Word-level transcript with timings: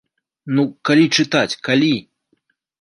Ну, 0.59 0.65
калі 0.89 1.05
чытаць, 1.17 1.59
калі?! 1.71 1.95